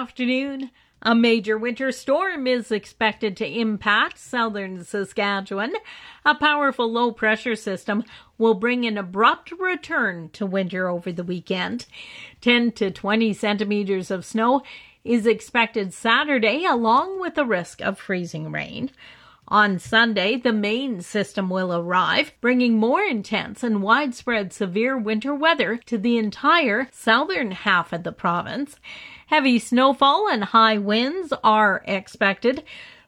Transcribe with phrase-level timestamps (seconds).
[0.00, 0.70] afternoon.
[1.02, 5.74] A major winter storm is expected to impact southern Saskatchewan.
[6.24, 8.04] A powerful low pressure system
[8.38, 11.84] will bring an abrupt return to winter over the weekend.
[12.40, 14.62] 10 to 20 centimeters of snow
[15.04, 18.90] is expected Saturday, along with a risk of freezing rain.
[19.48, 25.76] On Sunday, the main system will arrive, bringing more intense and widespread severe winter weather
[25.86, 28.76] to the entire southern half of the province.
[29.30, 32.64] Heavy snowfall and high winds are expected.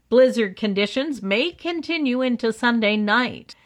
[0.09, 3.56] Blizzard conditions may continue into Sunday night.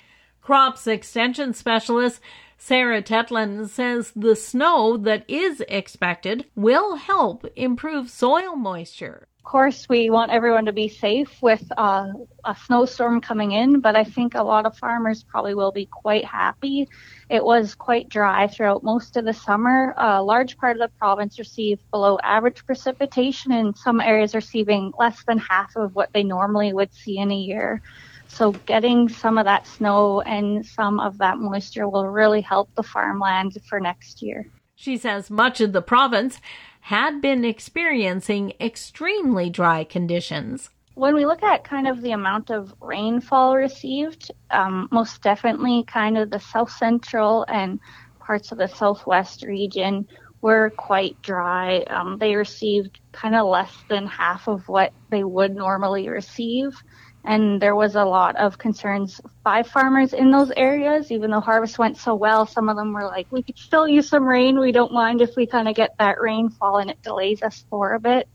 [0.46, 2.20] Crops extension specialist
[2.56, 9.88] Sarah Tetland says the snow that is expected will help improve soil moisture Of course,
[9.88, 12.12] we want everyone to be safe with uh,
[12.44, 16.24] a snowstorm coming in, but I think a lot of farmers probably will be quite
[16.24, 16.88] happy.
[17.28, 19.94] It was quite dry throughout most of the summer.
[19.96, 25.24] A large part of the province received below average precipitation, and some areas receiving less
[25.24, 27.82] than half of what they normally would see in a year.
[28.28, 32.82] So getting some of that snow and some of that moisture will really help the
[32.82, 34.46] farmland for next year.
[34.74, 36.40] She says much of the province
[36.80, 40.70] had been experiencing extremely dry conditions.
[40.94, 46.16] When we look at kind of the amount of rainfall received, um, most definitely kind
[46.16, 47.80] of the south central and
[48.20, 50.06] parts of the southwest region
[50.42, 51.78] were quite dry.
[51.88, 56.80] Um, they received kind of less than half of what they would normally receive
[57.26, 61.10] and there was a lot of concerns by farmers in those areas.
[61.10, 64.08] Even though harvest went so well, some of them were like, "We could still use
[64.08, 64.58] some rain.
[64.58, 67.94] We don't mind if we kind of get that rainfall and it delays us for
[67.94, 68.28] a bit."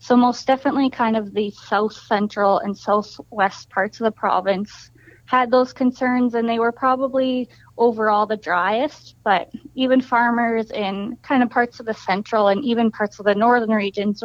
[0.00, 4.90] So most definitely, kind of the south central and southwest parts of the province
[5.26, 9.16] had those concerns, and they were probably overall the driest.
[9.24, 13.34] But even farmers in kind of parts of the central and even parts of the
[13.34, 14.22] northern regions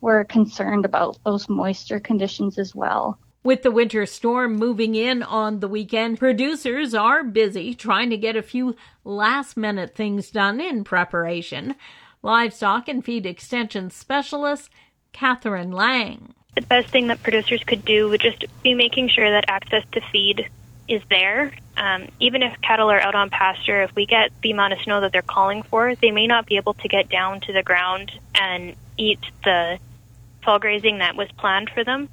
[0.00, 3.18] were concerned about those moisture conditions as well.
[3.46, 8.34] With the winter storm moving in on the weekend, producers are busy trying to get
[8.34, 11.76] a few last minute things done in preparation.
[12.22, 14.68] Livestock and feed extension specialist
[15.12, 16.34] Catherine Lang.
[16.56, 20.00] The best thing that producers could do would just be making sure that access to
[20.10, 20.50] feed
[20.88, 21.52] is there.
[21.76, 25.02] Um, even if cattle are out on pasture, if we get the amount of snow
[25.02, 28.10] that they're calling for, they may not be able to get down to the ground
[28.34, 29.78] and eat the
[30.42, 32.08] fall grazing that was planned for them.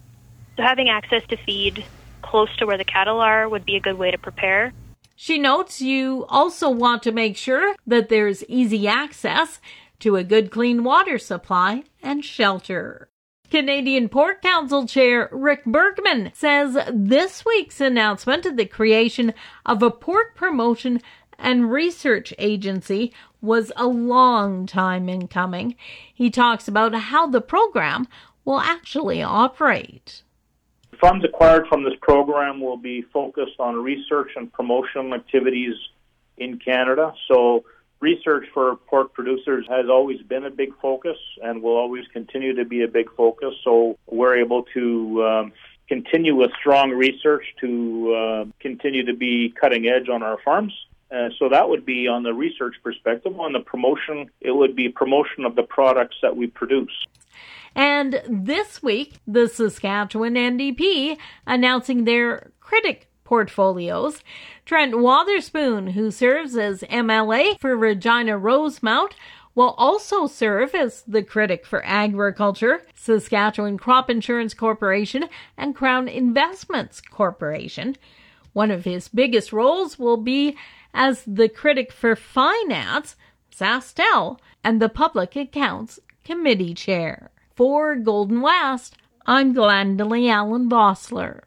[0.56, 1.86] So having access to feed
[2.22, 4.74] close to where the cattle are would be a good way to prepare.
[5.16, 9.60] She notes you also want to make sure that there's easy access
[10.00, 13.10] to a good clean water supply and shelter.
[13.50, 19.34] Canadian Pork Council Chair Rick Bergmann says this week's announcement of the creation
[19.66, 21.02] of a pork promotion
[21.38, 25.76] and research agency was a long time in coming.
[26.14, 28.08] He talks about how the program
[28.44, 30.24] will actually operate
[31.00, 35.76] funds acquired from this program will be focused on research and promotional activities
[36.38, 37.14] in Canada.
[37.28, 37.66] So,
[38.00, 42.66] research for pork producers has always been a big focus and will always continue to
[42.66, 43.54] be a big focus.
[43.64, 45.54] So, we're able to um,
[45.88, 50.74] continue with strong research to uh, continue to be cutting edge on our farms.
[51.12, 53.40] Uh, so that would be on the research perspective.
[53.40, 57.06] On the promotion, it would be promotion of the products that we produce.
[57.76, 61.18] And this week, the Saskatchewan NDP
[61.48, 64.24] announcing their critic portfolios.
[64.66, 69.16] Trent Wotherspoon, who serves as MLA for Regina Rosemont,
[69.56, 77.02] will also serve as the critic for agriculture, Saskatchewan Crop Insurance Corporation, and Crown Investments
[77.02, 77.96] Corporation.
[78.54, 80.58] One of his biggest roles will be
[80.94, 83.16] as the critic for finance,
[83.52, 87.32] SaskTel, and the Public Accounts Committee Chair.
[87.56, 88.96] For Golden West,
[89.28, 91.42] I'm Glendalee Allen Bossler.